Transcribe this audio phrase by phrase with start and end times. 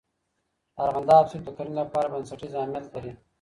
[0.75, 3.11] دارغنداب سیند د کرنې لپاره بنسټیز اهمیت لري.